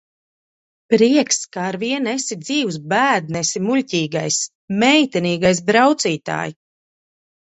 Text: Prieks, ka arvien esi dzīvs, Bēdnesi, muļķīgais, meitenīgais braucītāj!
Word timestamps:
Prieks, 0.91 1.37
ka 1.57 1.65
arvien 1.71 2.07
esi 2.13 2.37
dzīvs, 2.45 2.79
Bēdnesi, 2.93 3.61
muļķīgais, 3.65 4.39
meitenīgais 4.85 5.63
braucītāj! 5.69 6.55